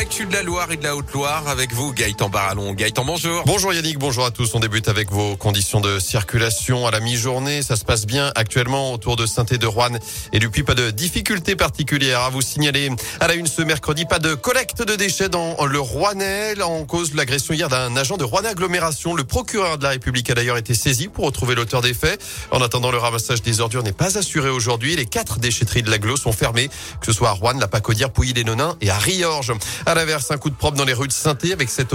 Et 0.00 0.24
de 0.26 0.32
la 0.32 0.44
Loire 0.44 0.70
et 0.70 0.76
de 0.76 0.84
la 0.84 0.94
Haute-Loire 0.94 1.48
avec 1.48 1.72
vous, 1.72 1.92
Gaëtan 1.92 2.28
Barallon. 2.28 2.72
Gaëtan, 2.72 3.04
bonjour. 3.04 3.42
Bonjour 3.46 3.72
Yannick, 3.72 3.98
bonjour 3.98 4.24
à 4.24 4.30
tous. 4.30 4.54
On 4.54 4.60
débute 4.60 4.86
avec 4.86 5.10
vos 5.10 5.36
conditions 5.36 5.80
de 5.80 5.98
circulation 5.98 6.86
à 6.86 6.92
la 6.92 7.00
mi-journée. 7.00 7.62
Ça 7.62 7.74
se 7.74 7.84
passe 7.84 8.06
bien 8.06 8.30
actuellement 8.36 8.92
autour 8.92 9.16
de 9.16 9.26
saint 9.26 9.42
de 9.42 9.66
Rouen 9.66 9.98
et 10.32 10.38
depuis 10.38 10.62
pas 10.62 10.74
de 10.74 10.90
difficultés 10.92 11.56
particulières 11.56 12.20
à 12.20 12.30
vous 12.30 12.42
signaler. 12.42 12.90
À 13.18 13.26
la 13.26 13.34
une 13.34 13.48
ce 13.48 13.60
mercredi, 13.62 14.04
pas 14.04 14.20
de 14.20 14.34
collecte 14.34 14.82
de 14.82 14.94
déchets 14.94 15.28
dans 15.28 15.56
le 15.66 15.80
Rouennais 15.80 16.62
en 16.62 16.84
cause 16.84 17.10
de 17.10 17.16
l'agression 17.16 17.54
hier 17.54 17.68
d'un 17.68 17.96
agent 17.96 18.16
de 18.16 18.24
Rouennais 18.24 18.50
Agglomération. 18.50 19.16
Le 19.16 19.24
procureur 19.24 19.78
de 19.78 19.82
la 19.82 19.90
République 19.90 20.30
a 20.30 20.34
d'ailleurs 20.34 20.58
été 20.58 20.74
saisi 20.74 21.08
pour 21.08 21.24
retrouver 21.24 21.56
l'auteur 21.56 21.80
des 21.80 21.94
faits. 21.94 22.22
En 22.52 22.62
attendant, 22.62 22.92
le 22.92 22.98
ramassage 22.98 23.42
des 23.42 23.60
ordures 23.60 23.82
n'est 23.82 23.90
pas 23.90 24.16
assuré 24.16 24.48
aujourd'hui. 24.48 24.94
Les 24.94 25.06
quatre 25.06 25.40
déchetteries 25.40 25.82
de 25.82 25.90
l'aglo 25.90 26.16
sont 26.16 26.32
fermées, 26.32 26.68
que 27.00 27.06
ce 27.06 27.12
soit 27.12 27.30
à 27.30 27.32
Rouen, 27.32 27.54
la 27.58 27.68
Pacodière, 27.68 28.10
Pouilly-les-Nonins 28.10 28.76
et 28.80 28.90
à 28.90 28.98
Riorges. 28.98 29.52
À 29.88 29.94
l'inverse, 29.94 30.30
un 30.30 30.36
coup 30.36 30.50
de 30.50 30.54
propre 30.54 30.76
dans 30.76 30.84
les 30.84 30.92
rues 30.92 31.08
de 31.08 31.12
saint 31.14 31.34
avec 31.50 31.70
cette, 31.70 31.94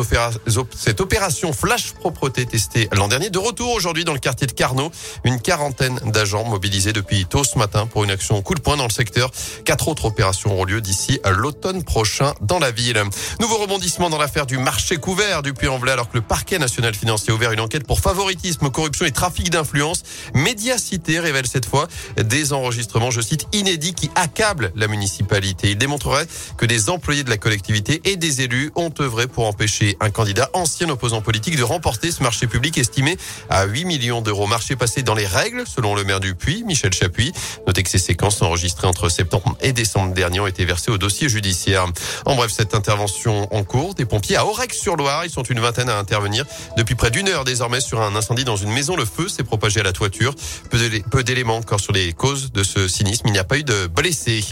cette 0.75 0.99
opération 0.99 1.53
flash 1.53 1.91
propreté 1.91 2.47
testée 2.47 2.89
l'an 2.91 3.07
dernier. 3.07 3.29
De 3.29 3.37
retour 3.37 3.71
aujourd'hui 3.71 4.03
dans 4.03 4.13
le 4.13 4.19
quartier 4.19 4.47
de 4.47 4.51
Carnot, 4.51 4.91
une 5.23 5.39
quarantaine 5.39 5.99
d'agents 6.05 6.43
mobilisés 6.43 6.91
depuis 6.91 7.27
tôt 7.27 7.43
ce 7.43 7.59
matin 7.59 7.85
pour 7.85 8.03
une 8.03 8.09
action 8.09 8.41
coup 8.41 8.55
de 8.55 8.61
poing 8.61 8.77
dans 8.77 8.87
le 8.87 8.91
secteur. 8.91 9.29
Quatre 9.63 9.89
autres 9.89 10.05
opérations 10.05 10.53
auront 10.53 10.63
lieu 10.63 10.81
d'ici 10.81 11.19
l'automne 11.23 11.83
prochain 11.83 12.33
dans 12.41 12.57
la 12.57 12.71
ville. 12.71 12.99
Nouveau 13.39 13.57
rebondissement 13.57 14.09
dans 14.09 14.17
l'affaire 14.17 14.47
du 14.47 14.57
marché 14.57 14.97
couvert 14.97 15.43
du 15.43 15.53
Puy-en-Velay 15.53 15.91
alors 15.91 16.09
que 16.09 16.17
le 16.17 16.23
parquet 16.23 16.57
national 16.57 16.95
financier 16.95 17.31
a 17.31 17.35
ouvert 17.35 17.51
une 17.51 17.59
enquête 17.59 17.85
pour 17.85 17.99
favoritisme, 17.99 18.71
corruption 18.71 19.05
et 19.05 19.11
trafic 19.11 19.51
d'influence. 19.51 20.01
Médiacité 20.33 21.19
révèle 21.19 21.45
cette 21.45 21.67
fois 21.67 21.87
des 22.17 22.53
enregistrements, 22.53 23.11
je 23.11 23.21
cite, 23.21 23.45
inédits 23.53 23.93
qui 23.93 24.09
accablent 24.15 24.71
la 24.75 24.87
municipalité. 24.87 25.69
Il 25.69 25.77
démontrerait 25.77 26.25
que 26.57 26.65
des 26.65 26.89
employés 26.89 27.23
de 27.23 27.29
la 27.29 27.37
collectivité 27.37 27.72
et 27.75 28.17
des 28.17 28.41
élus 28.41 28.71
ont 28.75 28.93
œuvré 28.99 29.25
pour 29.25 29.47
empêcher 29.47 29.97
un 29.99 30.11
candidat 30.11 30.49
ancien 30.53 30.89
opposant 30.89 31.21
politique 31.21 31.57
de 31.57 31.63
remporter 31.63 32.11
ce 32.11 32.21
marché 32.21 32.45
public 32.45 32.77
estimé 32.77 33.17
à 33.49 33.65
8 33.65 33.85
millions 33.85 34.21
d'euros. 34.21 34.45
Marché 34.45 34.75
passé 34.75 35.01
dans 35.01 35.15
les 35.15 35.25
règles, 35.25 35.63
selon 35.65 35.95
le 35.95 36.03
maire 36.03 36.19
du 36.19 36.35
Puy, 36.35 36.63
Michel 36.63 36.93
Chapuis. 36.93 37.31
Notez 37.65 37.81
que 37.81 37.89
ces 37.89 37.97
séquences 37.97 38.41
enregistrées 38.43 38.85
entre 38.85 39.09
septembre 39.09 39.57
et 39.61 39.73
décembre 39.73 40.13
dernier 40.13 40.39
ont 40.39 40.47
été 40.47 40.65
versées 40.65 40.91
au 40.91 40.99
dossier 40.99 41.29
judiciaire. 41.29 41.87
En 42.25 42.35
bref, 42.35 42.51
cette 42.51 42.75
intervention 42.75 43.51
en 43.53 43.63
cours 43.63 43.95
des 43.95 44.05
pompiers 44.05 44.35
à 44.35 44.45
Aurec-sur-Loire, 44.45 45.25
ils 45.25 45.31
sont 45.31 45.43
une 45.43 45.59
vingtaine 45.59 45.89
à 45.89 45.97
intervenir 45.97 46.45
depuis 46.77 46.95
près 46.95 47.09
d'une 47.09 47.27
heure 47.27 47.43
désormais 47.43 47.81
sur 47.81 48.01
un 48.01 48.15
incendie 48.15 48.43
dans 48.43 48.57
une 48.57 48.71
maison. 48.71 48.95
Le 48.95 49.05
feu 49.05 49.27
s'est 49.27 49.43
propagé 49.43 49.79
à 49.79 49.83
la 49.83 49.93
toiture. 49.93 50.35
Peu 50.69 51.23
d'éléments 51.23 51.57
encore 51.57 51.79
sur 51.79 51.93
les 51.93 52.13
causes 52.13 52.51
de 52.51 52.63
ce 52.63 52.87
sinistre. 52.87 53.23
Il 53.25 53.31
n'y 53.31 53.39
a 53.39 53.43
pas 53.43 53.57
eu 53.57 53.63
de 53.63 53.87
blessés. 53.87 54.43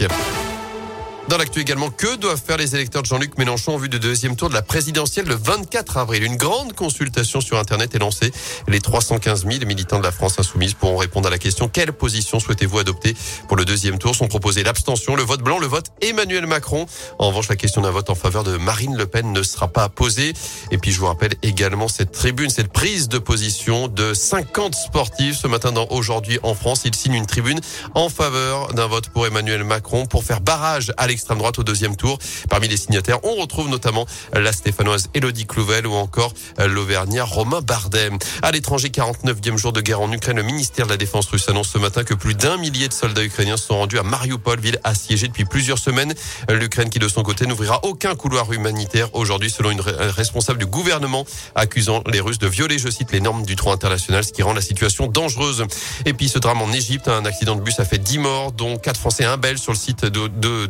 Dans 1.32 1.38
l'actu 1.38 1.60
également, 1.60 1.88
que 1.88 2.16
doivent 2.16 2.42
faire 2.46 2.58
les 2.58 2.74
électeurs 2.74 3.00
de 3.00 3.06
Jean-Luc 3.06 3.38
Mélenchon 3.38 3.76
en 3.76 3.78
vue 3.78 3.88
du 3.88 3.98
deuxième 3.98 4.36
tour 4.36 4.50
de 4.50 4.54
la 4.54 4.60
présidentielle 4.60 5.24
le 5.24 5.34
24 5.34 5.96
avril? 5.96 6.24
Une 6.24 6.36
grande 6.36 6.74
consultation 6.74 7.40
sur 7.40 7.56
Internet 7.56 7.94
est 7.94 8.00
lancée. 8.00 8.30
Les 8.68 8.80
315 8.80 9.46
000 9.50 9.64
militants 9.64 9.98
de 9.98 10.04
la 10.04 10.12
France 10.12 10.38
insoumise 10.38 10.74
pourront 10.74 10.98
répondre 10.98 11.28
à 11.28 11.30
la 11.30 11.38
question 11.38 11.68
quelle 11.68 11.94
position 11.94 12.38
souhaitez-vous 12.38 12.80
adopter 12.80 13.16
pour 13.48 13.56
le 13.56 13.64
deuxième 13.64 13.98
tour? 13.98 14.14
Sont 14.14 14.28
proposés 14.28 14.62
l'abstention, 14.62 15.16
le 15.16 15.22
vote 15.22 15.40
blanc, 15.40 15.58
le 15.58 15.66
vote 15.66 15.86
Emmanuel 16.02 16.46
Macron. 16.46 16.84
En 17.18 17.28
revanche, 17.28 17.48
la 17.48 17.56
question 17.56 17.80
d'un 17.80 17.92
vote 17.92 18.10
en 18.10 18.14
faveur 18.14 18.44
de 18.44 18.58
Marine 18.58 18.94
Le 18.94 19.06
Pen 19.06 19.32
ne 19.32 19.42
sera 19.42 19.68
pas 19.68 19.88
posée. 19.88 20.34
Et 20.70 20.76
puis, 20.76 20.92
je 20.92 21.00
vous 21.00 21.06
rappelle 21.06 21.32
également 21.42 21.88
cette 21.88 22.12
tribune, 22.12 22.50
cette 22.50 22.70
prise 22.70 23.08
de 23.08 23.16
position 23.16 23.88
de 23.88 24.12
50 24.12 24.74
sportifs 24.74 25.38
ce 25.38 25.46
matin 25.46 25.72
dans 25.72 25.86
Aujourd'hui 25.88 26.38
en 26.42 26.54
France. 26.54 26.82
Ils 26.84 26.94
signent 26.94 27.14
une 27.14 27.26
tribune 27.26 27.60
en 27.94 28.10
faveur 28.10 28.74
d'un 28.74 28.86
vote 28.86 29.08
pour 29.08 29.26
Emmanuel 29.26 29.64
Macron 29.64 30.04
pour 30.04 30.24
faire 30.24 30.42
barrage 30.42 30.92
à 30.98 31.06
l'extrême 31.06 31.21
droite 31.30 31.58
au 31.58 31.64
deuxième 31.64 31.96
tour. 31.96 32.18
Parmi 32.48 32.68
les 32.68 32.76
signataires, 32.76 33.24
on 33.24 33.34
retrouve 33.36 33.68
notamment 33.68 34.06
la 34.32 34.52
stéphanoise 34.52 35.08
Elodie 35.14 35.46
Clouvel 35.46 35.86
ou 35.86 35.94
encore 35.94 36.34
l'auvergnat 36.58 37.24
Romain 37.24 37.60
Bardet. 37.60 38.10
À 38.42 38.50
l'étranger, 38.50 38.88
49e 38.88 39.56
jour 39.56 39.72
de 39.72 39.80
guerre 39.80 40.00
en 40.00 40.12
Ukraine, 40.12 40.36
le 40.36 40.42
ministère 40.42 40.86
de 40.86 40.90
la 40.90 40.96
Défense 40.96 41.26
russe 41.28 41.48
annonce 41.48 41.68
ce 41.68 41.78
matin 41.78 42.04
que 42.04 42.14
plus 42.14 42.34
d'un 42.34 42.56
millier 42.56 42.88
de 42.88 42.92
soldats 42.92 43.24
ukrainiens 43.24 43.56
sont 43.56 43.78
rendus 43.78 43.98
à 43.98 44.02
Mariupol, 44.02 44.60
ville 44.60 44.78
assiégée 44.84 45.28
depuis 45.28 45.44
plusieurs 45.44 45.78
semaines. 45.78 46.14
L'Ukraine 46.48 46.90
qui 46.90 46.98
de 46.98 47.08
son 47.08 47.22
côté 47.22 47.46
n'ouvrira 47.46 47.80
aucun 47.84 48.14
couloir 48.14 48.52
humanitaire 48.52 49.14
aujourd'hui 49.14 49.50
selon 49.50 49.70
une 49.70 49.80
responsable 49.80 50.58
du 50.58 50.66
gouvernement 50.66 51.24
accusant 51.54 52.02
les 52.10 52.20
Russes 52.20 52.38
de 52.38 52.46
violer, 52.46 52.78
je 52.78 52.88
cite, 52.88 53.12
les 53.12 53.20
normes 53.20 53.44
du 53.44 53.54
droit 53.54 53.74
international, 53.74 54.24
ce 54.24 54.32
qui 54.32 54.42
rend 54.42 54.52
la 54.52 54.60
situation 54.60 55.06
dangereuse. 55.06 55.64
Et 56.06 56.12
puis 56.12 56.28
ce 56.28 56.38
drame 56.38 56.62
en 56.62 56.72
Égypte, 56.72 57.08
un 57.08 57.24
accident 57.24 57.56
de 57.56 57.60
bus 57.60 57.78
a 57.80 57.84
fait 57.84 57.98
10 57.98 58.18
morts, 58.18 58.52
dont 58.52 58.76
4 58.78 58.98
Français 58.98 59.24
et 59.24 59.26
un 59.26 59.36
Belge 59.36 59.60
sur 59.60 59.72
le 59.72 59.78
site 59.78 60.04
de, 60.04 60.28
de 60.28 60.66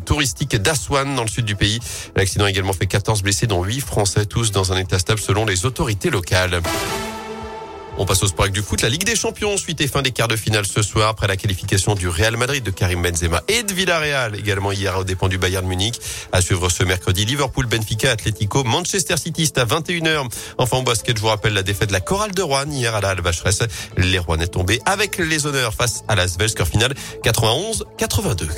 tourisme 0.47 0.63
d'Aswan 0.63 1.15
dans 1.15 1.23
le 1.23 1.29
sud 1.29 1.45
du 1.45 1.57
pays. 1.57 1.81
L'accident 2.17 2.45
a 2.45 2.51
également 2.51 2.73
fait 2.73 2.87
14 2.87 3.23
blessés 3.23 3.47
dont 3.47 3.63
8 3.63 3.81
Français, 3.81 4.27
tous 4.27 4.51
dans 4.51 4.73
un 4.73 4.79
état 4.79 4.99
stable 4.99 5.21
selon 5.21 5.45
les 5.45 5.67
autorités 5.67 6.11
locales. 6.11 6.61
On 7.99 8.07
passe 8.07 8.23
au 8.23 8.27
sport 8.27 8.45
avec 8.45 8.55
du 8.55 8.63
foot. 8.63 8.81
La 8.81 8.89
Ligue 8.89 9.05
des 9.05 9.15
Champions, 9.15 9.57
suite 9.59 9.81
et 9.83 9.87
fin 9.87 10.01
des 10.01 10.13
quarts 10.13 10.29
de 10.29 10.37
finale 10.37 10.65
ce 10.65 10.81
soir 10.81 11.11
après 11.11 11.27
la 11.27 11.37
qualification 11.37 11.95
du 11.95 12.09
Real 12.09 12.39
Madrid 12.39 12.65
de 12.65 12.71
Karim 12.71 13.03
Benzema 13.03 13.43
et 13.49 13.63
de 13.65 13.73
Villarreal 13.75 14.35
également 14.35 14.73
hier 14.73 14.99
au 14.99 15.05
dépend 15.05 15.29
du 15.29 15.37
Bayern 15.37 15.67
Munich. 15.67 16.01
À 16.33 16.41
suivre 16.41 16.71
ce 16.71 16.85
mercredi, 16.85 17.27
Liverpool, 17.27 17.67
Benfica, 17.67 18.11
Atletico, 18.11 18.65
Manchester 18.65 19.19
City, 19.19 19.53
à 19.57 19.67
21h. 19.67 20.27
Enfin 20.57 20.79
au 20.79 20.83
basket, 20.83 21.17
je 21.19 21.21
vous 21.23 21.29
rappelle 21.29 21.53
la 21.53 21.63
défaite 21.63 21.89
de 21.89 21.93
la 21.93 22.01
Chorale 22.01 22.33
de 22.33 22.43
Rouen 22.43 22.71
hier 22.71 22.95
à 22.95 23.03
la 23.03 23.11
Alvacheresse. 23.11 23.63
Les 23.99 24.19
Rouennais 24.19 24.47
tombés 24.47 24.81
avec 24.87 25.19
les 25.19 25.47
honneurs 25.47 25.75
face 25.75 26.03
à 26.09 26.15
la 26.15 26.27
score 26.29 26.67
final 26.67 26.95
91-82. 27.25 28.49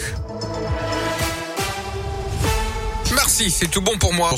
Merci, 3.14 3.50
c'est 3.50 3.68
tout 3.68 3.80
bon 3.80 3.96
pour 3.98 4.12
moi. 4.12 4.30